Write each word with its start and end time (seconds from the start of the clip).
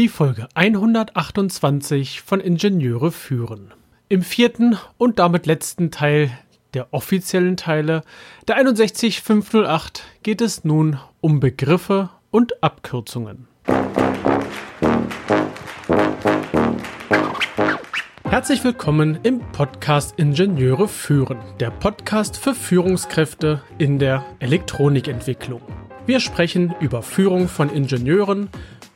Die 0.00 0.08
Folge 0.08 0.48
128 0.54 2.22
von 2.22 2.40
Ingenieure 2.40 3.12
führen. 3.12 3.74
Im 4.08 4.22
vierten 4.22 4.78
und 4.96 5.18
damit 5.18 5.44
letzten 5.44 5.90
Teil 5.90 6.30
der 6.72 6.94
offiziellen 6.94 7.58
Teile 7.58 8.02
der 8.48 8.56
61508 8.56 10.04
geht 10.22 10.40
es 10.40 10.64
nun 10.64 10.98
um 11.20 11.38
Begriffe 11.38 12.08
und 12.30 12.62
Abkürzungen. 12.62 13.46
Herzlich 18.24 18.64
willkommen 18.64 19.18
im 19.22 19.40
Podcast 19.52 20.18
Ingenieure 20.18 20.88
führen, 20.88 21.40
der 21.58 21.70
Podcast 21.70 22.38
für 22.38 22.54
Führungskräfte 22.54 23.62
in 23.76 23.98
der 23.98 24.24
Elektronikentwicklung. 24.38 25.60
Wir 26.06 26.20
sprechen 26.20 26.74
über 26.80 27.02
Führung 27.02 27.48
von 27.48 27.68
Ingenieuren, 27.68 28.48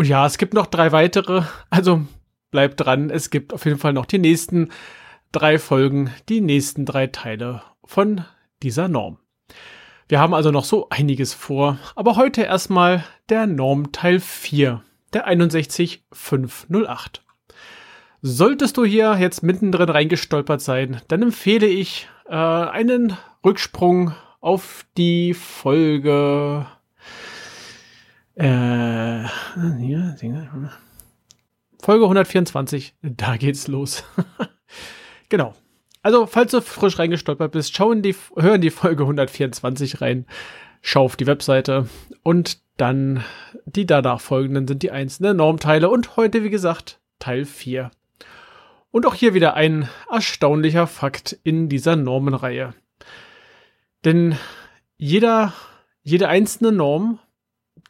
Und 0.00 0.06
ja, 0.06 0.24
es 0.24 0.38
gibt 0.38 0.54
noch 0.54 0.64
drei 0.64 0.92
weitere, 0.92 1.42
also 1.68 2.00
bleibt 2.50 2.80
dran, 2.80 3.10
es 3.10 3.28
gibt 3.28 3.52
auf 3.52 3.66
jeden 3.66 3.76
Fall 3.76 3.92
noch 3.92 4.06
die 4.06 4.16
nächsten 4.16 4.70
drei 5.30 5.58
Folgen, 5.58 6.10
die 6.30 6.40
nächsten 6.40 6.86
drei 6.86 7.06
Teile 7.06 7.60
von 7.84 8.24
dieser 8.62 8.88
Norm. 8.88 9.18
Wir 10.08 10.18
haben 10.18 10.32
also 10.32 10.52
noch 10.52 10.64
so 10.64 10.88
einiges 10.88 11.34
vor, 11.34 11.78
aber 11.96 12.16
heute 12.16 12.40
erstmal 12.40 13.04
der 13.28 13.46
Norm 13.46 13.92
Teil 13.92 14.20
4, 14.20 14.82
der 15.12 15.26
61508. 15.26 17.22
Solltest 18.22 18.78
du 18.78 18.86
hier 18.86 19.18
jetzt 19.18 19.42
mittendrin 19.42 19.90
reingestolpert 19.90 20.62
sein, 20.62 21.02
dann 21.08 21.20
empfehle 21.20 21.66
ich 21.66 22.08
äh, 22.26 22.36
einen 22.36 23.18
Rücksprung 23.44 24.14
auf 24.40 24.86
die 24.96 25.34
Folge 25.34 26.64
äh, 28.34 29.24
Folge 31.82 32.04
124, 32.04 32.94
da 33.02 33.36
geht's 33.36 33.68
los. 33.68 34.04
genau. 35.28 35.54
Also, 36.02 36.26
falls 36.26 36.52
du 36.52 36.62
frisch 36.62 36.98
reingestolpert 36.98 37.52
bist, 37.52 37.76
schau 37.76 37.92
in 37.92 38.02
die, 38.02 38.14
hör 38.36 38.54
in 38.54 38.60
die 38.60 38.70
Folge 38.70 39.02
124 39.02 40.00
rein, 40.00 40.26
schau 40.80 41.04
auf 41.04 41.16
die 41.16 41.26
Webseite 41.26 41.88
und 42.22 42.58
dann 42.76 43.22
die 43.66 43.84
danach 43.84 44.20
folgenden 44.20 44.66
sind 44.66 44.82
die 44.82 44.90
einzelnen 44.90 45.36
Normteile 45.36 45.90
und 45.90 46.16
heute, 46.16 46.42
wie 46.42 46.50
gesagt, 46.50 47.00
Teil 47.18 47.44
4. 47.44 47.90
Und 48.90 49.06
auch 49.06 49.14
hier 49.14 49.34
wieder 49.34 49.54
ein 49.54 49.88
erstaunlicher 50.10 50.86
Fakt 50.86 51.38
in 51.44 51.68
dieser 51.68 51.96
Normenreihe. 51.96 52.74
Denn 54.04 54.36
jeder, 54.96 55.52
jede 56.02 56.28
einzelne 56.28 56.72
Norm 56.72 57.18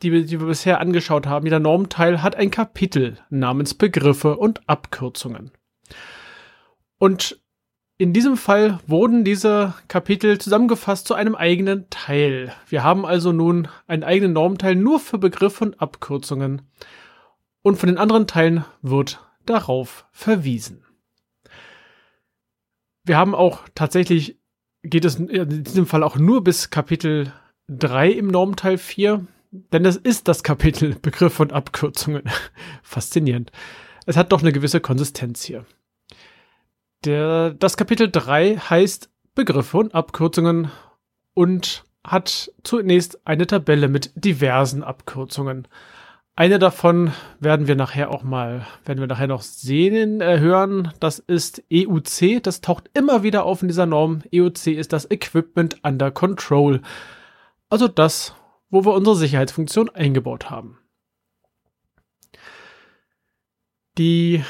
die 0.02 0.12
wir, 0.12 0.24
die 0.24 0.40
wir 0.40 0.46
bisher 0.46 0.80
angeschaut 0.80 1.26
haben, 1.26 1.46
jeder 1.46 1.60
Normteil 1.60 2.22
hat 2.22 2.36
ein 2.36 2.50
Kapitel 2.50 3.18
namens 3.28 3.74
Begriffe 3.74 4.36
und 4.36 4.68
Abkürzungen. 4.68 5.50
Und 6.98 7.40
in 8.00 8.14
diesem 8.14 8.38
Fall 8.38 8.80
wurden 8.86 9.24
diese 9.24 9.74
Kapitel 9.88 10.38
zusammengefasst 10.38 11.06
zu 11.06 11.14
einem 11.14 11.34
eigenen 11.34 11.90
Teil. 11.90 12.52
Wir 12.66 12.82
haben 12.82 13.04
also 13.04 13.32
nun 13.32 13.68
einen 13.86 14.04
eigenen 14.04 14.32
Normteil 14.32 14.74
nur 14.74 15.00
für 15.00 15.18
Begriffe 15.18 15.64
und 15.64 15.82
Abkürzungen. 15.82 16.62
Und 17.60 17.76
von 17.76 17.88
den 17.88 17.98
anderen 17.98 18.26
Teilen 18.26 18.64
wird 18.80 19.22
darauf 19.44 20.06
verwiesen. 20.12 20.82
Wir 23.04 23.18
haben 23.18 23.34
auch 23.34 23.64
tatsächlich, 23.74 24.38
geht 24.82 25.04
es 25.04 25.16
in 25.16 25.64
diesem 25.64 25.86
Fall 25.86 26.02
auch 26.02 26.16
nur 26.16 26.42
bis 26.42 26.70
Kapitel 26.70 27.32
3 27.68 28.12
im 28.12 28.28
Normteil 28.28 28.78
4. 28.78 29.26
Denn 29.50 29.82
das 29.82 29.96
ist 29.96 30.28
das 30.28 30.42
Kapitel 30.42 30.96
Begriffe 31.02 31.42
und 31.42 31.52
Abkürzungen. 31.52 32.22
Faszinierend. 32.82 33.50
Es 34.06 34.16
hat 34.16 34.32
doch 34.32 34.40
eine 34.40 34.52
gewisse 34.52 34.80
Konsistenz 34.80 35.42
hier. 35.42 35.66
Der, 37.04 37.50
das 37.50 37.76
Kapitel 37.76 38.10
3 38.10 38.56
heißt 38.56 39.10
Begriffe 39.34 39.78
und 39.78 39.94
Abkürzungen 39.94 40.70
und 41.34 41.84
hat 42.04 42.50
zunächst 42.62 43.26
eine 43.26 43.46
Tabelle 43.46 43.88
mit 43.88 44.12
diversen 44.14 44.82
Abkürzungen. 44.82 45.66
Eine 46.36 46.58
davon 46.58 47.12
werden 47.38 47.66
wir 47.66 47.76
nachher 47.76 48.10
auch 48.10 48.22
mal, 48.22 48.66
werden 48.84 49.00
wir 49.00 49.06
nachher 49.06 49.26
noch 49.26 49.42
sehen, 49.42 50.20
äh, 50.20 50.38
hören. 50.38 50.92
Das 50.98 51.18
ist 51.18 51.62
EUC. 51.70 52.42
Das 52.42 52.60
taucht 52.62 52.88
immer 52.94 53.22
wieder 53.22 53.44
auf 53.44 53.62
in 53.62 53.68
dieser 53.68 53.86
Norm. 53.86 54.22
EUC 54.34 54.68
ist 54.68 54.92
das 54.92 55.10
Equipment 55.10 55.78
Under 55.82 56.10
Control. 56.10 56.80
Also 57.68 57.88
das, 57.88 58.34
wo 58.70 58.84
wir 58.84 58.94
unsere 58.94 59.16
Sicherheitsfunktion 59.16 59.90
eingebaut 59.90 60.50
haben. 60.50 60.78
Die, 63.98 64.42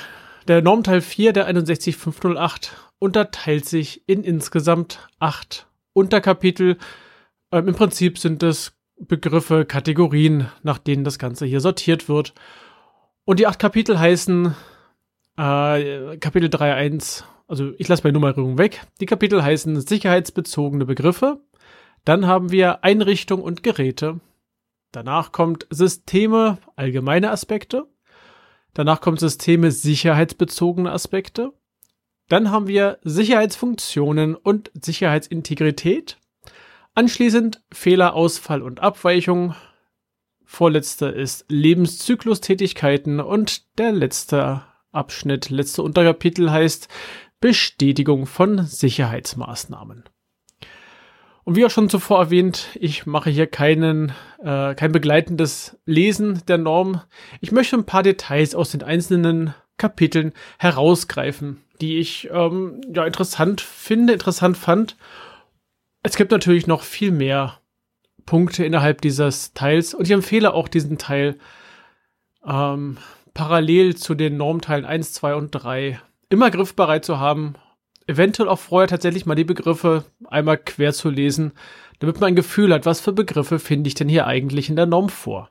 der 0.47 0.62
Normteil 0.62 1.00
4 1.00 1.32
der 1.32 1.47
61508 1.47 2.76
unterteilt 2.98 3.64
sich 3.64 4.03
in 4.06 4.22
insgesamt 4.22 5.09
acht 5.19 5.66
Unterkapitel. 5.92 6.76
Ähm, 7.50 7.69
Im 7.69 7.75
Prinzip 7.75 8.19
sind 8.19 8.42
es 8.42 8.72
Begriffe, 8.97 9.64
Kategorien, 9.64 10.48
nach 10.62 10.78
denen 10.78 11.04
das 11.04 11.19
Ganze 11.19 11.47
hier 11.47 11.60
sortiert 11.60 12.09
wird. 12.09 12.34
Und 13.25 13.41
die 13.41 13.47
acht 13.47 13.59
Kapitel 13.59 13.98
heißen 13.98 14.54
äh, 15.36 16.16
Kapitel 16.19 16.48
3.1, 16.48 17.25
also 17.48 17.72
ich 17.78 17.88
lasse 17.88 18.03
meine 18.04 18.12
Nummerierung 18.12 18.59
weg. 18.59 18.82
Die 19.00 19.06
Kapitel 19.06 19.42
heißen 19.42 19.80
sicherheitsbezogene 19.80 20.84
Begriffe, 20.84 21.41
dann 22.05 22.27
haben 22.27 22.50
wir 22.50 22.84
Einrichtung 22.84 23.43
und 23.43 23.62
Geräte. 23.62 24.21
Danach 24.93 25.33
kommt 25.33 25.66
Systeme, 25.71 26.59
allgemeine 26.77 27.31
Aspekte. 27.31 27.87
Danach 28.75 29.00
kommt 29.00 29.21
Systeme, 29.21 29.71
sicherheitsbezogene 29.71 30.91
Aspekte. 30.91 31.53
Dann 32.28 32.50
haben 32.50 32.69
wir 32.69 32.99
Sicherheitsfunktionen 33.03 34.37
und 34.37 34.71
Sicherheitsintegrität. 34.75 36.16
Anschließend 36.94 37.62
Fehler, 37.72 38.15
Ausfall 38.15 38.62
und 38.62 38.81
Abweichung. 38.81 39.55
Vorletzte 40.44 41.06
ist 41.06 41.44
Lebenszyklustätigkeiten 41.49 43.21
und 43.21 43.78
der 43.78 43.93
letzte 43.93 44.62
Abschnitt, 44.93 45.50
letzte 45.50 45.83
Unterkapitel 45.83 46.50
heißt 46.50 46.89
Bestätigung 47.41 48.27
von 48.27 48.66
Sicherheitsmaßnahmen. 48.66 50.05
Und 51.50 51.56
wie 51.56 51.66
auch 51.66 51.71
schon 51.71 51.88
zuvor 51.88 52.21
erwähnt, 52.21 52.69
ich 52.78 53.06
mache 53.06 53.28
hier 53.28 53.49
keinen, 53.49 54.12
äh, 54.38 54.77
kein 54.77 54.93
begleitendes 54.93 55.77
Lesen 55.84 56.43
der 56.47 56.59
Norm. 56.59 57.00
Ich 57.41 57.50
möchte 57.50 57.75
ein 57.75 57.87
paar 57.87 58.05
Details 58.05 58.55
aus 58.55 58.71
den 58.71 58.84
einzelnen 58.84 59.53
Kapiteln 59.77 60.33
herausgreifen, 60.60 61.60
die 61.81 61.99
ich 61.99 62.31
ähm, 62.33 62.81
ja 62.94 63.05
interessant 63.05 63.62
finde, 63.62 64.12
interessant 64.12 64.59
fand. 64.59 64.97
Es 66.05 66.15
gibt 66.15 66.31
natürlich 66.31 66.69
noch 66.69 66.84
viel 66.84 67.10
mehr 67.10 67.59
Punkte 68.27 68.65
innerhalb 68.65 69.00
dieses 69.00 69.53
Teils 69.53 69.93
und 69.93 70.05
ich 70.05 70.12
empfehle 70.12 70.55
auch 70.55 70.69
diesen 70.69 70.99
Teil 70.99 71.34
ähm, 72.47 72.97
parallel 73.34 73.97
zu 73.97 74.15
den 74.15 74.37
Normteilen 74.37 74.84
1, 74.84 75.15
2 75.15 75.34
und 75.34 75.51
3 75.51 76.01
immer 76.28 76.53
griffbereit 76.53 77.04
zu 77.04 77.19
haben 77.19 77.57
eventuell 78.06 78.48
auch 78.48 78.58
vorher 78.58 78.88
tatsächlich 78.88 79.26
mal 79.26 79.34
die 79.34 79.44
Begriffe 79.44 80.04
einmal 80.26 80.58
quer 80.58 80.92
zu 80.92 81.10
lesen, 81.10 81.52
damit 82.00 82.20
man 82.20 82.28
ein 82.28 82.36
Gefühl 82.36 82.72
hat, 82.72 82.86
was 82.86 83.00
für 83.00 83.12
Begriffe 83.12 83.58
finde 83.58 83.88
ich 83.88 83.94
denn 83.94 84.08
hier 84.08 84.26
eigentlich 84.26 84.68
in 84.68 84.76
der 84.76 84.86
Norm 84.86 85.08
vor. 85.08 85.50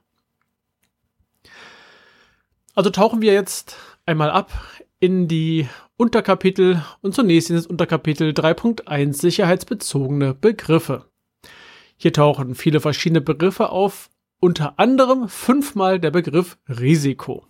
Also 2.75 2.89
tauchen 2.89 3.21
wir 3.21 3.33
jetzt 3.33 3.77
einmal 4.05 4.31
ab 4.31 4.51
in 4.99 5.27
die 5.27 5.67
Unterkapitel 5.97 6.83
und 7.01 7.13
zunächst 7.13 7.49
in 7.49 7.55
das 7.55 7.67
Unterkapitel 7.67 8.31
3.1 8.31 9.13
sicherheitsbezogene 9.13 10.33
Begriffe. 10.33 11.05
Hier 11.97 12.13
tauchen 12.13 12.55
viele 12.55 12.79
verschiedene 12.79 13.21
Begriffe 13.21 13.69
auf, 13.69 14.09
unter 14.39 14.79
anderem 14.79 15.27
fünfmal 15.27 15.99
der 15.99 16.11
Begriff 16.11 16.57
Risiko. 16.67 17.45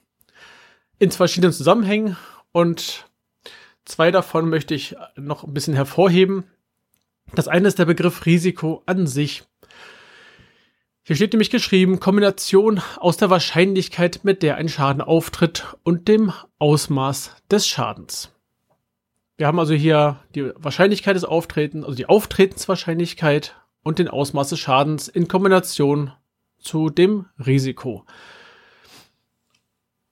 In 0.97 1.11
verschiedenen 1.11 1.53
Zusammenhängen 1.53 2.17
und 2.51 3.08
Zwei 3.85 4.11
davon 4.11 4.49
möchte 4.49 4.75
ich 4.75 4.95
noch 5.15 5.43
ein 5.43 5.53
bisschen 5.53 5.73
hervorheben. 5.73 6.43
Das 7.33 7.47
eine 7.47 7.67
ist 7.67 7.79
der 7.79 7.85
Begriff 7.85 8.25
Risiko 8.25 8.83
an 8.85 9.07
sich. 9.07 9.43
Hier 11.03 11.15
steht 11.15 11.33
nämlich 11.33 11.49
geschrieben, 11.49 11.99
Kombination 11.99 12.81
aus 12.97 13.17
der 13.17 13.31
Wahrscheinlichkeit, 13.31 14.19
mit 14.23 14.43
der 14.43 14.57
ein 14.57 14.69
Schaden 14.69 15.01
auftritt 15.01 15.75
und 15.83 16.07
dem 16.07 16.33
Ausmaß 16.59 17.35
des 17.49 17.67
Schadens. 17.67 18.31
Wir 19.37 19.47
haben 19.47 19.57
also 19.57 19.73
hier 19.73 20.19
die 20.35 20.51
Wahrscheinlichkeit 20.55 21.15
des 21.15 21.23
Auftretens, 21.23 21.83
also 21.83 21.95
die 21.95 22.07
Auftretenswahrscheinlichkeit 22.07 23.55
und 23.83 23.97
den 23.97 24.07
Ausmaß 24.07 24.49
des 24.49 24.59
Schadens 24.59 25.07
in 25.07 25.27
Kombination 25.27 26.11
zu 26.59 26.89
dem 26.89 27.25
Risiko. 27.43 28.05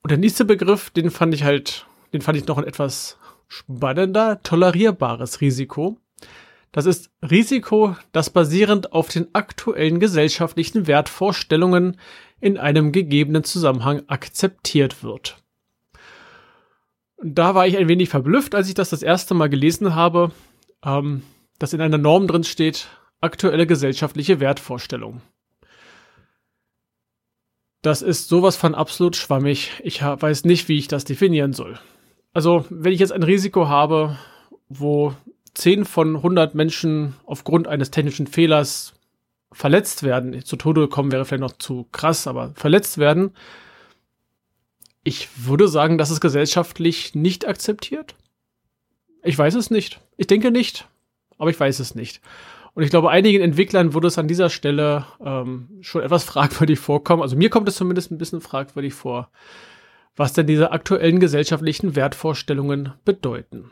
Und 0.01 0.11
der 0.11 0.17
nächste 0.17 0.45
Begriff, 0.45 0.89
den 0.89 1.11
fand 1.11 1.33
ich 1.33 1.43
halt, 1.43 1.85
den 2.13 2.21
fand 2.21 2.37
ich 2.37 2.47
noch 2.47 2.57
ein 2.57 2.63
etwas 2.63 3.16
spannender, 3.47 4.41
tolerierbares 4.44 5.41
Risiko. 5.41 5.97
Das 6.71 6.85
ist 6.85 7.09
Risiko, 7.27 7.95
das 8.11 8.29
basierend 8.29 8.94
auf 8.94 9.07
den 9.07 9.33
aktuellen 9.33 9.99
gesellschaftlichen 9.99 10.85
Wertvorstellungen 10.88 11.97
in 12.39 12.57
einem 12.57 12.91
gegebenen 12.91 13.44
Zusammenhang 13.44 14.03
akzeptiert 14.07 15.03
wird. 15.03 15.38
Da 17.23 17.55
war 17.55 17.65
ich 17.65 17.77
ein 17.77 17.88
wenig 17.88 18.09
verblüfft, 18.09 18.53
als 18.53 18.67
ich 18.67 18.75
das 18.75 18.91
das 18.91 19.01
erste 19.01 19.33
Mal 19.33 19.49
gelesen 19.49 19.95
habe, 19.95 20.31
ähm, 20.85 21.23
dass 21.57 21.73
in 21.73 21.81
einer 21.81 21.97
Norm 21.97 22.27
drin 22.27 22.44
steht, 22.44 22.89
aktuelle 23.21 23.65
gesellschaftliche 23.65 24.39
Wertvorstellung. 24.39 25.21
Das 27.81 28.01
ist 28.01 28.27
sowas 28.27 28.55
von 28.55 28.75
absolut 28.75 29.15
schwammig. 29.15 29.71
Ich 29.83 30.01
weiß 30.03 30.44
nicht, 30.44 30.67
wie 30.67 30.77
ich 30.77 30.88
das 30.88 31.05
definieren 31.05 31.53
soll. 31.53 31.79
Also, 32.37 32.65
wenn 32.69 32.93
ich 32.93 32.99
jetzt 32.99 33.13
ein 33.13 33.23
Risiko 33.23 33.67
habe, 33.67 34.15
wo 34.69 35.15
10 35.55 35.85
von 35.85 36.17
100 36.17 36.53
Menschen 36.53 37.15
aufgrund 37.25 37.67
eines 37.67 37.89
technischen 37.89 38.27
Fehlers 38.27 38.93
verletzt 39.51 40.03
werden, 40.03 40.45
zu 40.45 40.55
Tode 40.55 40.87
kommen 40.87 41.11
wäre 41.11 41.25
vielleicht 41.25 41.41
noch 41.41 41.57
zu 41.57 41.87
krass, 41.91 42.27
aber 42.27 42.51
verletzt 42.53 42.99
werden, 42.99 43.31
ich 45.03 45.29
würde 45.47 45.67
sagen, 45.67 45.97
das 45.97 46.11
ist 46.11 46.21
gesellschaftlich 46.21 47.15
nicht 47.15 47.47
akzeptiert. 47.47 48.13
Ich 49.23 49.35
weiß 49.35 49.55
es 49.55 49.71
nicht. 49.71 49.99
Ich 50.15 50.27
denke 50.27 50.51
nicht, 50.51 50.87
aber 51.39 51.49
ich 51.49 51.59
weiß 51.59 51.79
es 51.79 51.95
nicht. 51.95 52.21
Und 52.75 52.83
ich 52.83 52.91
glaube, 52.91 53.09
einigen 53.09 53.41
Entwicklern 53.41 53.95
würde 53.95 54.09
es 54.09 54.19
an 54.19 54.27
dieser 54.27 54.51
Stelle 54.51 55.07
ähm, 55.25 55.69
schon 55.81 56.03
etwas 56.03 56.23
fragwürdig 56.31 56.77
vorkommen. 56.77 57.23
Also 57.23 57.35
mir 57.35 57.49
kommt 57.49 57.67
es 57.67 57.77
zumindest 57.77 58.11
ein 58.11 58.19
bisschen 58.19 58.41
fragwürdig 58.41 58.93
vor, 58.93 59.31
was 60.17 60.33
denn 60.33 60.47
diese 60.47 60.71
aktuellen 60.71 61.19
gesellschaftlichen 61.19 61.95
Wertvorstellungen 61.95 62.93
bedeuten. 63.05 63.71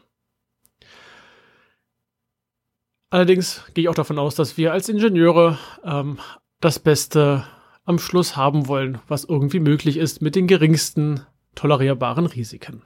Allerdings 3.09 3.63
gehe 3.74 3.83
ich 3.83 3.89
auch 3.89 3.95
davon 3.95 4.19
aus, 4.19 4.36
dass 4.36 4.57
wir 4.57 4.71
als 4.71 4.88
Ingenieure 4.88 5.57
ähm, 5.83 6.19
das 6.62 6.80
Beste 6.80 7.45
am 7.83 8.00
Schluss 8.00 8.36
haben 8.36 8.68
wollen, 8.68 9.00
was 9.07 9.25
irgendwie 9.25 9.59
möglich 9.59 9.97
ist 9.97 10.21
mit 10.21 10.36
den 10.36 10.47
geringsten 10.47 11.21
tolerierbaren 11.56 12.25
Risiken. 12.25 12.81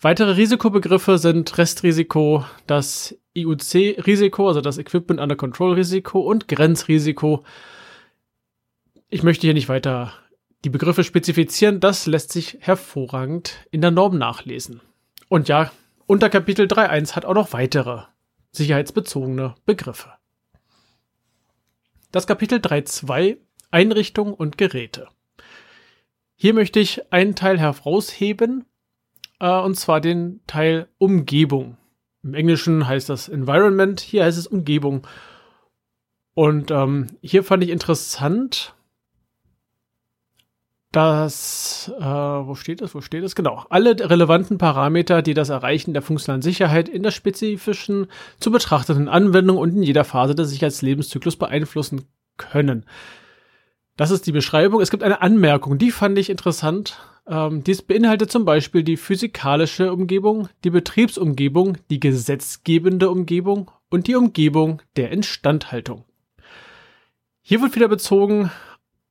Weitere 0.00 0.32
Risikobegriffe 0.32 1.18
sind 1.18 1.58
Restrisiko, 1.58 2.44
das 2.66 3.18
IUC-Risiko, 3.34 4.48
also 4.48 4.60
das 4.60 4.78
Equipment 4.78 5.20
Under 5.20 5.36
Control-Risiko 5.36 6.20
und 6.20 6.48
Grenzrisiko. 6.48 7.44
Ich 9.08 9.22
möchte 9.22 9.46
hier 9.46 9.54
nicht 9.54 9.68
weiter 9.68 10.12
die 10.64 10.70
Begriffe 10.70 11.04
spezifizieren, 11.04 11.80
das 11.80 12.06
lässt 12.06 12.32
sich 12.32 12.58
hervorragend 12.60 13.66
in 13.70 13.80
der 13.80 13.90
Norm 13.90 14.18
nachlesen. 14.18 14.80
Und 15.28 15.48
ja, 15.48 15.70
unter 16.06 16.28
Kapitel 16.28 16.66
3.1 16.66 17.14
hat 17.14 17.24
auch 17.24 17.34
noch 17.34 17.52
weitere 17.52 18.02
sicherheitsbezogene 18.52 19.54
Begriffe. 19.64 20.12
Das 22.12 22.26
Kapitel 22.26 22.58
3.2 22.58 23.38
Einrichtung 23.70 24.34
und 24.34 24.58
Geräte. 24.58 25.08
Hier 26.34 26.54
möchte 26.54 26.80
ich 26.80 27.12
einen 27.12 27.36
Teil 27.36 27.58
herausheben, 27.58 28.64
äh, 29.38 29.60
und 29.60 29.76
zwar 29.76 30.00
den 30.00 30.40
Teil 30.46 30.88
Umgebung. 30.98 31.76
Im 32.22 32.34
Englischen 32.34 32.86
heißt 32.86 33.08
das 33.08 33.28
Environment, 33.28 34.00
hier 34.00 34.24
heißt 34.24 34.38
es 34.38 34.46
Umgebung. 34.46 35.06
Und 36.34 36.70
ähm, 36.70 37.06
hier 37.22 37.44
fand 37.44 37.62
ich 37.62 37.70
interessant, 37.70 38.74
dass, 40.92 41.92
äh, 41.98 42.02
wo 42.02 42.54
steht 42.56 42.82
es, 42.82 42.94
wo 42.94 43.00
steht 43.00 43.22
es? 43.22 43.36
Genau, 43.36 43.64
alle 43.70 43.96
relevanten 43.98 44.58
Parameter, 44.58 45.22
die 45.22 45.34
das 45.34 45.48
Erreichen 45.48 45.92
der 45.92 46.02
funktionalen 46.02 46.42
Sicherheit 46.42 46.88
in 46.88 47.02
der 47.04 47.12
spezifischen 47.12 48.08
zu 48.40 48.50
betrachtenden 48.50 49.08
Anwendung 49.08 49.56
und 49.56 49.76
in 49.76 49.82
jeder 49.82 50.04
Phase 50.04 50.34
des 50.34 50.50
Sicherheitslebenszyklus 50.50 51.36
beeinflussen 51.36 52.06
können. 52.36 52.86
Das 53.96 54.10
ist 54.10 54.26
die 54.26 54.32
Beschreibung. 54.32 54.80
Es 54.80 54.90
gibt 54.90 55.02
eine 55.02 55.22
Anmerkung, 55.22 55.78
die 55.78 55.92
fand 55.92 56.18
ich 56.18 56.30
interessant. 56.30 56.98
Ähm, 57.28 57.62
dies 57.62 57.82
beinhaltet 57.82 58.32
zum 58.32 58.44
Beispiel 58.44 58.82
die 58.82 58.96
physikalische 58.96 59.92
Umgebung, 59.92 60.48
die 60.64 60.70
Betriebsumgebung, 60.70 61.76
die 61.90 62.00
gesetzgebende 62.00 63.10
Umgebung 63.10 63.70
und 63.90 64.08
die 64.08 64.16
Umgebung 64.16 64.82
der 64.96 65.10
Instandhaltung. 65.10 66.04
Hier 67.42 67.62
wird 67.62 67.76
wieder 67.76 67.88
bezogen 67.88 68.50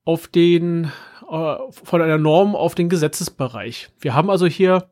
auf 0.04 0.28
den 0.28 0.92
äh, 1.30 1.58
von 1.72 2.02
einer 2.02 2.18
Norm 2.18 2.56
auf 2.56 2.76
den 2.76 2.90
Gesetzesbereich. 2.90 3.90
Wir 4.00 4.14
haben 4.14 4.30
also 4.30 4.46
hier 4.48 4.90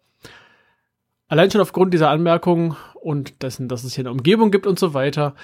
allein 1.28 1.52
schon 1.52 1.62
aufgrund 1.62 1.94
dieser 1.94 2.10
Anmerkung 2.10 2.76
und 2.96 3.42
dessen, 3.44 3.68
dass 3.68 3.84
es 3.84 3.96
hier 3.96 4.04
eine 4.04 4.12
Umgebung 4.12 4.52
gibt 4.52 4.68
und 4.68 4.80
so 4.80 4.94
weiter, 4.94 5.36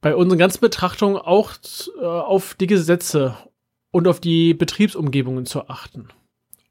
bei 0.00 0.16
unseren 0.16 0.38
ganzen 0.38 0.60
Betrachtungen 0.60 1.16
auch 1.16 1.52
äh, 2.00 2.04
auf 2.04 2.54
die 2.54 2.66
Gesetze 2.66 3.36
und 3.90 4.08
auf 4.08 4.20
die 4.20 4.54
Betriebsumgebungen 4.54 5.46
zu 5.46 5.68
achten. 5.68 6.08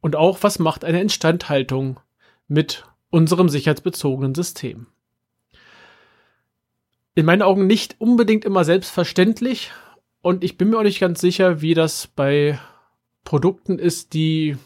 Und 0.01 0.15
auch, 0.15 0.39
was 0.41 0.59
macht 0.59 0.83
eine 0.85 1.01
Instandhaltung 1.01 1.99
mit 2.47 2.85
unserem 3.09 3.49
sicherheitsbezogenen 3.49 4.33
System? 4.33 4.87
In 7.15 7.25
meinen 7.25 7.41
Augen 7.41 7.67
nicht 7.67 7.99
unbedingt 7.99 8.45
immer 8.45 8.63
selbstverständlich 8.63 9.71
und 10.21 10.43
ich 10.43 10.57
bin 10.57 10.69
mir 10.69 10.79
auch 10.79 10.83
nicht 10.83 10.99
ganz 10.99 11.21
sicher, 11.21 11.61
wie 11.61 11.73
das 11.73 12.07
bei 12.07 12.59
Produkten 13.29 13.77
ist, 13.77 14.15
die 14.15 14.57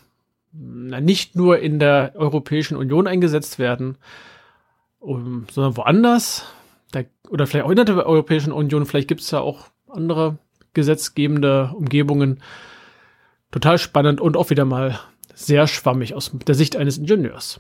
nicht 0.54 1.36
nur 1.36 1.60
in 1.60 1.80
der 1.80 2.14
Europäischen 2.16 2.78
Union 2.78 3.08
eingesetzt 3.08 3.60
werden, 3.60 3.98
um, 5.02 5.48
sondern 5.52 5.76
woanders. 5.76 6.46
Da, 6.94 7.02
oder 7.28 7.46
vielleicht 7.46 7.66
auch 7.66 7.72
in 7.72 7.76
der 7.76 8.08
Europäischen 8.08 8.54
Union, 8.54 8.86
vielleicht 8.86 9.10
gibt 9.10 9.20
es 9.20 9.32
ja 9.32 9.42
auch 9.42 9.68
andere 9.90 10.38
gesetzgebende 10.74 11.74
Umgebungen. 11.76 12.42
Total 13.52 13.78
spannend 13.78 14.22
und 14.22 14.38
auch 14.38 14.50
wieder 14.50 14.64
mal 14.64 14.98
sehr 15.34 15.68
schwammig 15.68 16.14
aus 16.14 16.32
der 16.48 16.56
Sicht 16.56 16.78
eines 16.78 16.98
Ingenieurs. 16.98 17.60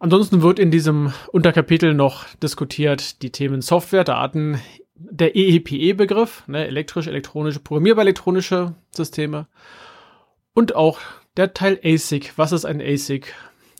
Ansonsten 0.00 0.42
wird 0.42 0.58
in 0.58 0.72
diesem 0.72 1.12
Unterkapitel 1.30 1.94
noch 1.94 2.24
diskutiert 2.42 3.22
die 3.22 3.30
Themen 3.30 3.62
Software, 3.62 4.02
Daten, 4.02 4.60
der 5.02 5.34
EEPE-Begriff, 5.34 6.46
ne, 6.46 6.66
elektrisch, 6.66 7.06
elektronische, 7.06 7.60
programmierbar 7.60 8.02
elektronische 8.02 8.74
Systeme 8.90 9.46
und 10.54 10.74
auch 10.74 11.00
der 11.36 11.54
Teil 11.54 11.80
ASIC. 11.82 12.32
Was 12.36 12.52
ist 12.52 12.64
ein 12.64 12.80
ASIC 12.80 13.34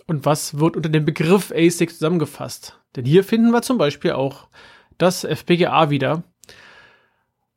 und 0.06 0.24
was 0.24 0.58
wird 0.58 0.76
unter 0.76 0.88
dem 0.88 1.04
Begriff 1.04 1.52
ASIC 1.52 1.90
zusammengefasst? 1.90 2.80
Denn 2.96 3.04
hier 3.04 3.22
finden 3.22 3.50
wir 3.50 3.62
zum 3.62 3.78
Beispiel 3.78 4.12
auch 4.12 4.48
das 4.98 5.24
FPGA 5.24 5.90
wieder, 5.90 6.24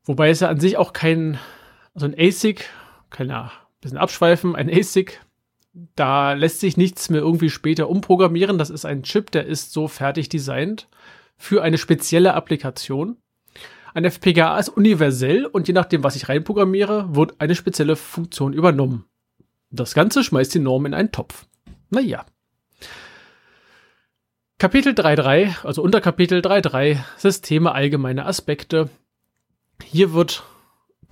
Wobei 0.06 0.30
es 0.30 0.42
ja 0.42 0.50
an 0.50 0.60
sich 0.60 0.78
auch 0.78 0.94
kein, 0.94 1.40
also 1.94 2.06
ein 2.06 2.16
ASIC, 2.18 2.70
ein 3.18 3.52
bisschen 3.80 3.98
abschweifen, 3.98 4.56
ein 4.56 4.70
ASIC, 4.70 5.22
da 5.96 6.34
lässt 6.34 6.60
sich 6.60 6.78
nichts 6.78 7.10
mehr 7.10 7.22
irgendwie 7.22 7.50
später 7.50 7.90
umprogrammieren. 7.90 8.58
Das 8.58 8.70
ist 8.70 8.86
ein 8.86 9.04
Chip, 9.04 9.32
der 9.32 9.46
ist 9.46 9.72
so 9.72 9.88
fertig 9.88 10.30
designt 10.30 10.88
für 11.38 11.64
eine 11.64 11.78
spezielle 11.78 12.34
Applikation. 12.34 13.18
Ein 13.94 14.06
FPGA 14.06 14.58
ist 14.58 14.70
universell 14.70 15.46
und 15.46 15.68
je 15.68 15.74
nachdem, 15.74 16.04
was 16.04 16.16
ich 16.16 16.28
reinprogrammiere, 16.28 17.16
wird 17.16 17.40
eine 17.40 17.54
spezielle 17.54 17.96
Funktion 17.96 18.54
übernommen. 18.54 19.06
Das 19.70 19.94
Ganze 19.94 20.24
schmeißt 20.24 20.54
die 20.56 20.60
Norm 20.60 20.86
in 20.86 20.94
einen 20.94 21.12
Topf. 21.12 21.46
Naja. 21.90 22.26
Kapitel 24.58 24.94
3.3, 24.94 25.66
also 25.66 25.84
Unterkapitel 25.84 26.40
3.3, 26.40 26.98
Systeme 27.18 27.74
allgemeine 27.74 28.26
Aspekte. 28.26 28.90
Hier 29.84 30.14
wird 30.14 30.44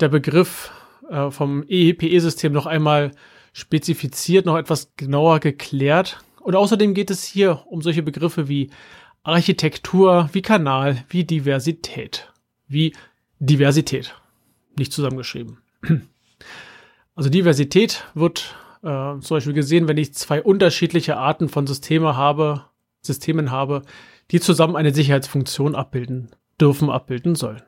der 0.00 0.08
Begriff 0.08 0.72
äh, 1.08 1.30
vom 1.30 1.62
EEPE-System 1.68 2.52
noch 2.52 2.66
einmal 2.66 3.12
spezifiziert, 3.52 4.46
noch 4.46 4.56
etwas 4.56 4.92
genauer 4.96 5.38
geklärt. 5.38 6.20
Und 6.40 6.56
außerdem 6.56 6.94
geht 6.94 7.10
es 7.10 7.24
hier 7.24 7.62
um 7.66 7.82
solche 7.82 8.02
Begriffe 8.02 8.48
wie 8.48 8.70
Architektur, 9.22 10.30
wie 10.32 10.42
Kanal, 10.42 11.04
wie 11.08 11.24
Diversität. 11.24 12.31
Wie 12.68 12.94
Diversität. 13.38 14.14
Nicht 14.76 14.92
zusammengeschrieben. 14.92 15.58
Also 17.14 17.28
Diversität 17.28 18.06
wird 18.14 18.56
äh, 18.82 19.18
zum 19.20 19.36
Beispiel 19.36 19.52
gesehen, 19.52 19.86
wenn 19.86 19.98
ich 19.98 20.14
zwei 20.14 20.42
unterschiedliche 20.42 21.18
Arten 21.18 21.50
von 21.50 21.66
Systeme 21.66 22.16
habe, 22.16 22.64
Systemen 23.02 23.50
habe, 23.50 23.82
die 24.30 24.40
zusammen 24.40 24.76
eine 24.76 24.94
Sicherheitsfunktion 24.94 25.74
abbilden 25.74 26.30
dürfen, 26.58 26.88
abbilden 26.88 27.34
sollen. 27.34 27.62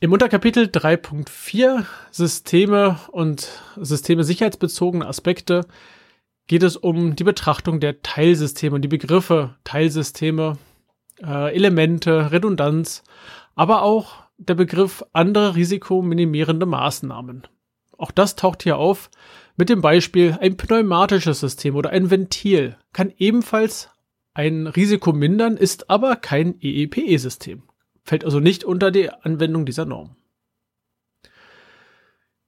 Im 0.00 0.12
Unterkapitel 0.12 0.66
3.4 0.66 1.84
Systeme 2.12 3.00
und 3.10 3.48
Systeme 3.76 4.22
sicherheitsbezogene 4.22 5.06
Aspekte 5.06 5.66
geht 6.46 6.62
es 6.62 6.76
um 6.76 7.16
die 7.16 7.24
Betrachtung 7.24 7.80
der 7.80 8.00
Teilsysteme 8.02 8.76
und 8.76 8.82
die 8.82 8.88
Begriffe 8.88 9.56
Teilsysteme, 9.64 10.56
äh, 11.22 11.54
Elemente, 11.54 12.32
Redundanz, 12.32 13.02
aber 13.54 13.82
auch 13.82 14.24
der 14.38 14.54
Begriff 14.54 15.04
andere 15.12 15.56
risikominimierende 15.56 16.66
Maßnahmen. 16.66 17.46
Auch 17.96 18.12
das 18.12 18.36
taucht 18.36 18.62
hier 18.62 18.78
auf 18.78 19.10
mit 19.56 19.68
dem 19.68 19.80
Beispiel 19.80 20.38
ein 20.40 20.56
pneumatisches 20.56 21.40
System 21.40 21.74
oder 21.74 21.90
ein 21.90 22.10
Ventil 22.10 22.76
kann 22.92 23.12
ebenfalls 23.18 23.90
ein 24.32 24.68
Risiko 24.68 25.12
mindern, 25.12 25.56
ist 25.56 25.90
aber 25.90 26.14
kein 26.14 26.54
EEPE-System. 26.60 27.64
Fällt 28.04 28.24
also 28.24 28.38
nicht 28.38 28.62
unter 28.62 28.92
die 28.92 29.10
Anwendung 29.10 29.66
dieser 29.66 29.84
Norm. 29.84 30.14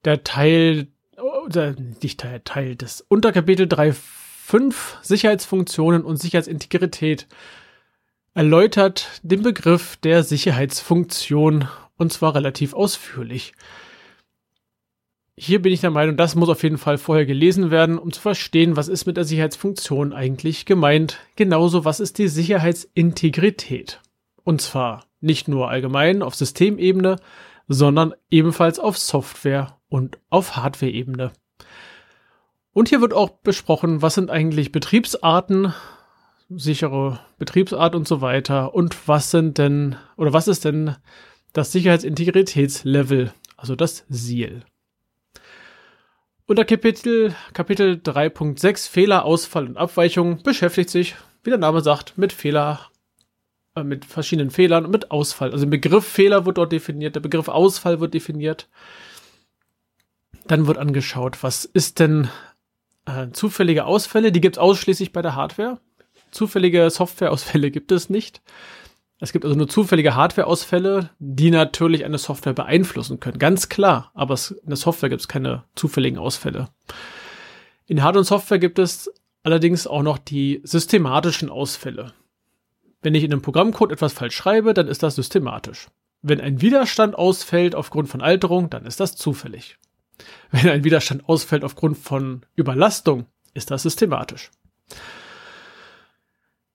Der 0.04 0.22
Teil, 0.22 0.86
oder 1.18 1.74
nicht 2.00 2.20
Teil, 2.20 2.40
Teil 2.44 2.76
des 2.76 3.00
Unterkapitel 3.00 3.66
3.5 3.66 5.02
Sicherheitsfunktionen 5.02 6.04
und 6.04 6.16
Sicherheitsintegrität 6.16 7.26
erläutert 8.34 9.20
den 9.22 9.42
Begriff 9.42 9.96
der 9.96 10.22
Sicherheitsfunktion 10.22 11.68
und 11.96 12.12
zwar 12.12 12.34
relativ 12.34 12.74
ausführlich. 12.74 13.52
Hier 15.36 15.62
bin 15.62 15.72
ich 15.72 15.80
der 15.80 15.90
Meinung, 15.90 16.16
das 16.16 16.34
muss 16.34 16.50
auf 16.50 16.62
jeden 16.62 16.78
Fall 16.78 16.98
vorher 16.98 17.24
gelesen 17.24 17.70
werden, 17.70 17.98
um 17.98 18.12
zu 18.12 18.20
verstehen, 18.20 18.76
was 18.76 18.88
ist 18.88 19.06
mit 19.06 19.16
der 19.16 19.24
Sicherheitsfunktion 19.24 20.12
eigentlich 20.12 20.66
gemeint. 20.66 21.18
Genauso, 21.36 21.84
was 21.84 21.98
ist 21.98 22.18
die 22.18 22.28
Sicherheitsintegrität? 22.28 24.00
Und 24.44 24.60
zwar 24.60 25.06
nicht 25.20 25.48
nur 25.48 25.70
allgemein 25.70 26.22
auf 26.22 26.34
Systemebene, 26.34 27.16
sondern 27.68 28.14
ebenfalls 28.30 28.78
auf 28.78 28.98
Software- 28.98 29.78
und 29.88 30.18
auf 30.28 30.56
Hardware-Ebene. 30.56 31.32
Und 32.72 32.88
hier 32.88 33.00
wird 33.00 33.14
auch 33.14 33.30
besprochen, 33.30 34.02
was 34.02 34.14
sind 34.14 34.30
eigentlich 34.30 34.72
Betriebsarten, 34.72 35.72
sichere 36.50 37.20
Betriebsart 37.38 37.94
und 37.94 38.06
so 38.06 38.20
weiter. 38.20 38.74
Und 38.74 39.08
was 39.08 39.30
sind 39.30 39.58
denn, 39.58 39.96
oder 40.16 40.32
was 40.32 40.48
ist 40.48 40.64
denn 40.64 40.96
das 41.52 41.72
Sicherheitsintegritätslevel, 41.72 43.32
also 43.56 43.76
das 43.76 44.04
SIEL? 44.08 44.64
Unter 46.46 46.64
Kapitel, 46.64 47.34
Kapitel 47.52 48.00
3.6 48.04 48.90
Fehler, 48.90 49.24
Ausfall 49.24 49.66
und 49.66 49.76
Abweichung 49.76 50.42
beschäftigt 50.42 50.90
sich, 50.90 51.14
wie 51.44 51.50
der 51.50 51.60
Name 51.60 51.80
sagt, 51.80 52.18
mit 52.18 52.32
Fehler, 52.32 52.80
äh, 53.76 53.84
mit 53.84 54.04
verschiedenen 54.04 54.50
Fehlern 54.50 54.84
und 54.84 54.90
mit 54.90 55.12
Ausfall. 55.12 55.52
Also 55.52 55.64
der 55.64 55.70
Begriff 55.70 56.04
Fehler 56.04 56.46
wird 56.46 56.58
dort 56.58 56.72
definiert, 56.72 57.14
der 57.14 57.20
Begriff 57.20 57.48
Ausfall 57.48 58.00
wird 58.00 58.14
definiert. 58.14 58.68
Dann 60.48 60.66
wird 60.66 60.78
angeschaut, 60.78 61.40
was 61.44 61.64
ist 61.64 62.00
denn 62.00 62.28
äh, 63.06 63.28
zufällige 63.30 63.84
Ausfälle? 63.84 64.32
Die 64.32 64.40
gibt 64.40 64.56
es 64.56 64.60
ausschließlich 64.60 65.12
bei 65.12 65.22
der 65.22 65.36
Hardware. 65.36 65.78
Zufällige 66.30 66.88
Softwareausfälle 66.90 67.70
gibt 67.72 67.92
es 67.92 68.10
nicht. 68.10 68.42
Es 69.20 69.32
gibt 69.32 69.44
also 69.44 69.56
nur 69.56 69.68
zufällige 69.68 70.14
Hardwareausfälle, 70.14 71.10
die 71.18 71.50
natürlich 71.50 72.06
eine 72.06 72.16
Software 72.16 72.54
beeinflussen 72.54 73.20
können. 73.20 73.38
Ganz 73.38 73.68
klar, 73.68 74.10
aber 74.14 74.38
in 74.62 74.68
der 74.68 74.76
Software 74.76 75.10
gibt 75.10 75.20
es 75.20 75.28
keine 75.28 75.64
zufälligen 75.74 76.18
Ausfälle. 76.18 76.70
In 77.86 78.02
Hard- 78.02 78.16
und 78.16 78.24
Software 78.24 78.58
gibt 78.58 78.78
es 78.78 79.12
allerdings 79.42 79.86
auch 79.86 80.02
noch 80.02 80.16
die 80.16 80.60
systematischen 80.64 81.50
Ausfälle. 81.50 82.14
Wenn 83.02 83.14
ich 83.14 83.24
in 83.24 83.32
einem 83.32 83.42
Programmcode 83.42 83.92
etwas 83.92 84.12
falsch 84.12 84.36
schreibe, 84.36 84.72
dann 84.72 84.88
ist 84.88 85.02
das 85.02 85.16
systematisch. 85.16 85.88
Wenn 86.22 86.40
ein 86.40 86.60
Widerstand 86.62 87.14
ausfällt 87.14 87.74
aufgrund 87.74 88.08
von 88.08 88.20
Alterung, 88.20 88.70
dann 88.70 88.86
ist 88.86 89.00
das 89.00 89.16
zufällig. 89.16 89.78
Wenn 90.50 90.68
ein 90.68 90.84
Widerstand 90.84 91.28
ausfällt 91.28 91.64
aufgrund 91.64 91.96
von 91.98 92.42
Überlastung, 92.56 93.26
ist 93.54 93.70
das 93.70 93.82
systematisch. 93.82 94.50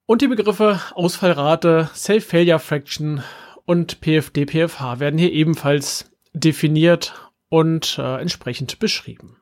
Und 0.07 0.21
die 0.21 0.27
Begriffe 0.27 0.79
Ausfallrate, 0.93 1.89
Self-Failure 1.95 2.59
Fraction 2.59 3.23
und 3.65 4.01
PFD, 4.01 4.45
PFH 4.45 4.99
werden 4.99 5.17
hier 5.17 5.31
ebenfalls 5.31 6.11
definiert 6.31 7.31
und 7.49 7.97
äh, 7.97 8.21
entsprechend 8.21 8.77
beschrieben. 8.77 9.37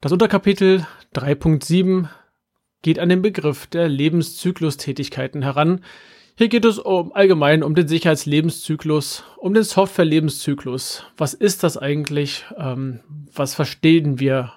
Das 0.00 0.10
Unterkapitel 0.10 0.86
3.7 1.14 2.08
geht 2.80 2.98
an 2.98 3.10
den 3.10 3.20
Begriff 3.20 3.66
der 3.66 3.90
Lebenszyklustätigkeiten 3.90 5.42
heran. 5.42 5.84
Hier 6.38 6.48
geht 6.48 6.64
es 6.64 6.78
um, 6.78 7.12
allgemein 7.12 7.62
um 7.62 7.74
den 7.74 7.88
Sicherheitslebenszyklus, 7.88 9.24
um 9.36 9.52
den 9.52 9.64
Software-Lebenszyklus. 9.64 11.04
Was 11.18 11.34
ist 11.34 11.62
das 11.62 11.76
eigentlich? 11.76 12.46
Ähm, 12.56 13.00
was 13.34 13.54
verstehen 13.54 14.18
wir 14.18 14.54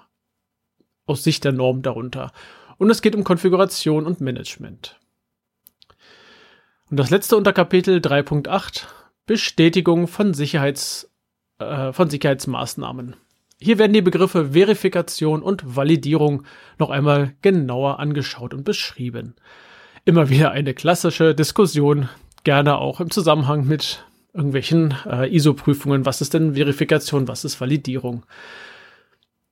aus 1.05 1.25
Sicht 1.25 1.43
der 1.43 1.51
Norm 1.51 1.81
darunter? 1.81 2.31
Und 2.77 2.89
es 2.89 3.01
geht 3.01 3.15
um 3.15 3.23
Konfiguration 3.23 4.05
und 4.05 4.21
Management. 4.21 4.99
Und 6.89 6.97
das 6.97 7.09
letzte 7.09 7.35
Unterkapitel 7.35 7.97
3.8 7.97 8.83
Bestätigung 9.25 10.07
von, 10.07 10.33
Sicherheits, 10.33 11.11
äh, 11.59 11.91
von 11.91 12.09
Sicherheitsmaßnahmen. 12.09 13.15
Hier 13.59 13.77
werden 13.79 13.93
die 13.93 14.01
Begriffe 14.01 14.53
Verifikation 14.53 15.41
und 15.41 15.75
Validierung 15.75 16.43
noch 16.77 16.89
einmal 16.89 17.33
genauer 17.41 17.99
angeschaut 17.99 18.53
und 18.53 18.63
beschrieben. 18.63 19.35
Immer 20.05 20.29
wieder 20.29 20.51
eine 20.51 20.73
klassische 20.73 21.35
Diskussion, 21.35 22.07
gerne 22.43 22.77
auch 22.77 23.01
im 23.01 23.09
Zusammenhang 23.09 23.67
mit 23.67 24.05
irgendwelchen 24.33 24.93
äh, 25.05 25.35
ISO-Prüfungen. 25.35 26.05
Was 26.05 26.21
ist 26.21 26.33
denn 26.33 26.53
Verifikation, 26.53 27.27
was 27.27 27.43
ist 27.43 27.59
Validierung? 27.59 28.23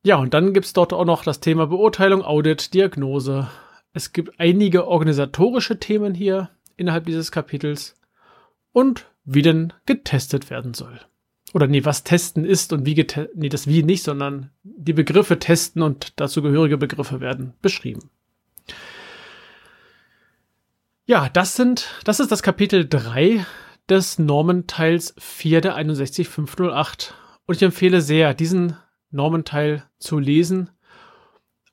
Ja, 0.06 0.18
und 0.18 0.36
dann 0.36 0.54
gibt's 0.54 0.74
dort 0.74 0.94
auch 0.94 1.04
noch 1.04 1.24
das 1.24 1.40
Thema 1.40 1.66
Beurteilung, 1.66 2.22
Audit, 2.22 2.76
Diagnose. 2.76 3.50
Es 3.92 4.14
gibt 4.14 4.40
einige 4.40 4.86
organisatorische 4.86 5.80
Themen 5.80 6.14
hier 6.14 6.52
innerhalb 6.78 7.08
dieses 7.08 7.32
Kapitels 7.32 7.96
und 8.72 9.08
wie 9.24 9.42
denn 9.42 9.74
getestet 9.88 10.52
werden 10.52 10.76
soll. 10.76 11.00
Oder 11.56 11.66
nee, 11.66 11.86
was 11.86 12.04
testen 12.04 12.46
ist 12.46 12.72
und 12.72 12.86
wie 12.86 12.94
getestet, 12.94 13.36
nee, 13.36 13.50
das 13.50 13.66
wie 13.66 13.82
nicht, 13.82 14.04
sondern 14.04 14.52
die 14.62 14.94
Begriffe 14.94 15.40
testen 15.40 15.82
und 15.82 16.14
dazu 16.20 16.44
gehörige 16.44 16.78
Begriffe 16.78 17.20
werden 17.20 17.56
beschrieben. 17.64 18.12
Ja, 21.08 21.30
das 21.30 21.56
sind, 21.56 21.88
das 22.04 22.20
ist 22.20 22.32
das 22.32 22.44
Kapitel 22.44 22.88
3 22.88 23.44
des 23.90 24.20
Normenteils 24.20 25.16
4 25.18 25.62
der 25.62 25.74
61508. 25.74 27.16
Und 27.48 27.56
ich 27.56 27.64
empfehle 27.64 28.02
sehr, 28.02 28.36
diesen 28.36 28.78
Normenteil 29.16 29.84
zu 29.98 30.20
lesen 30.20 30.70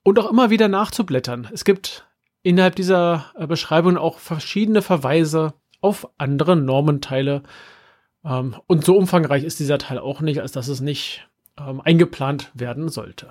und 0.03 0.19
auch 0.19 0.31
immer 0.31 0.51
wieder 0.51 0.69
nachzublättern. 0.69 1.49
Es 1.53 1.65
gibt 1.65 2.07
innerhalb 2.43 2.77
dieser 2.77 3.27
äh, 3.37 3.47
Beschreibung 3.47 3.97
auch 3.97 4.19
verschiedene 4.19 4.83
Verweise 4.83 5.55
auf 5.81 6.09
andere 6.19 6.57
Normenteile. 6.57 7.43
Ähm, 8.25 8.57
und 8.67 8.85
so 8.85 8.97
umfangreich 8.97 9.45
ist 9.45 9.61
dieser 9.61 9.79
Teil 9.79 9.99
auch 9.99 10.21
nicht, 10.21 10.41
als 10.41 10.51
dass 10.53 10.69
es 10.69 10.81
nicht 10.81 11.29
ähm, 11.59 11.81
eingeplant 11.81 12.51
werden 12.55 12.89
sollte. 12.89 13.31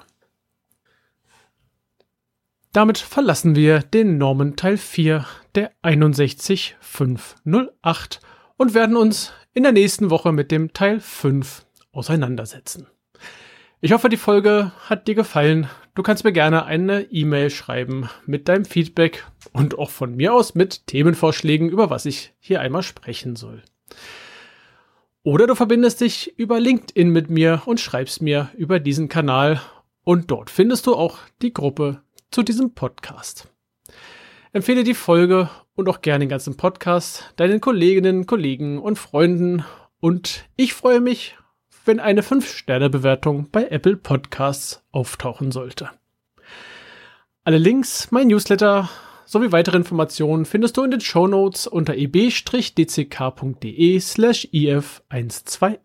Damit 2.74 3.00
verlassen 3.00 3.56
wir 3.56 3.80
den 3.80 4.18
Normenteil 4.18 4.78
4 4.78 5.26
der 5.56 5.72
61508 5.82 8.22
und 8.56 8.74
werden 8.74 8.96
uns 8.96 9.34
in 9.54 9.64
der 9.64 9.74
nächsten 9.74 10.10
Woche 10.10 10.32
mit 10.32 10.52
dem 10.52 10.72
Teil 10.72 11.02
5 11.02 11.66
auseinandersetzen. 11.92 12.88
Ich 13.84 13.94
hoffe, 13.94 14.10
die 14.10 14.18
Folge 14.18 14.72
hat 14.88 15.08
dir 15.08 15.16
gefallen. 15.16 15.68
Du 15.96 16.04
kannst 16.04 16.24
mir 16.24 16.32
gerne 16.32 16.66
eine 16.66 17.02
E-Mail 17.12 17.50
schreiben 17.50 18.12
mit 18.28 18.48
deinem 18.48 18.64
Feedback 18.64 19.26
und 19.54 19.80
auch 19.80 19.90
von 19.90 20.16
mir 20.16 20.36
aus 20.36 20.54
mit 20.54 20.86
Themenvorschlägen, 20.86 21.68
über 21.68 21.90
was 21.90 22.06
ich 22.06 22.32
hier 22.40 22.62
einmal 22.62 22.84
sprechen 22.84 23.36
soll. 23.36 23.64
Oder 25.24 25.48
du 25.48 25.56
verbindest 25.56 26.00
dich 26.02 26.38
über 26.38 26.60
LinkedIn 26.60 27.10
mit 27.10 27.32
mir 27.32 27.64
und 27.66 27.80
schreibst 27.80 28.22
mir 28.22 28.52
über 28.56 28.80
diesen 28.80 29.10
Kanal 29.10 29.60
und 30.04 30.30
dort 30.30 30.52
findest 30.52 30.86
du 30.86 30.94
auch 30.94 31.18
die 31.42 31.52
Gruppe 31.52 32.04
zu 32.30 32.44
diesem 32.44 32.76
Podcast. 32.76 33.48
Empfehle 34.54 34.84
die 34.84 34.94
Folge 34.94 35.50
und 35.74 35.90
auch 35.90 36.02
gerne 36.02 36.26
den 36.26 36.30
ganzen 36.30 36.56
Podcast 36.56 37.34
deinen 37.36 37.62
Kolleginnen, 37.62 38.28
Kollegen 38.28 38.78
und 38.78 39.00
Freunden 39.00 39.66
und 40.00 40.46
ich 40.56 40.76
freue 40.76 41.02
mich 41.02 41.36
wenn 41.86 42.00
eine 42.00 42.22
5-Sterne-Bewertung 42.22 43.50
bei 43.52 43.68
Apple 43.68 43.98
Podcasts 43.98 44.84
auftauchen 44.92 45.52
sollte. 45.52 45.90
Alle 47.44 47.58
Links, 47.58 48.12
mein 48.12 48.28
Newsletter 48.28 48.90
sowie 49.26 49.52
weitere 49.52 49.78
Informationen 49.78 50.46
findest 50.46 50.78
du 50.78 50.84
in 50.84 50.92
den 50.92 51.02
Show 51.02 51.28
Notes 51.28 51.66
unter 51.66 51.96
eb-dck.de 51.96 54.00
slash 54.00 54.48
if128. 54.52 55.80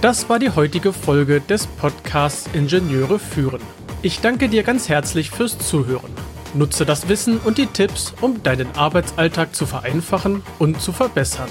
Das 0.00 0.28
war 0.28 0.38
die 0.38 0.50
heutige 0.50 0.92
Folge 0.92 1.40
des 1.40 1.66
Podcasts 1.66 2.48
Ingenieure 2.54 3.18
führen. 3.18 3.60
Ich 4.00 4.20
danke 4.20 4.48
dir 4.48 4.62
ganz 4.62 4.88
herzlich 4.88 5.30
fürs 5.30 5.58
Zuhören. 5.58 6.12
Nutze 6.54 6.86
das 6.86 7.08
Wissen 7.08 7.38
und 7.38 7.58
die 7.58 7.66
Tipps, 7.66 8.14
um 8.20 8.44
deinen 8.44 8.70
Arbeitsalltag 8.76 9.56
zu 9.56 9.66
vereinfachen 9.66 10.42
und 10.60 10.80
zu 10.80 10.92
verbessern. 10.92 11.50